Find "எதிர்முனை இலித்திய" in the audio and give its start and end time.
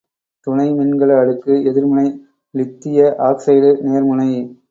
1.71-2.99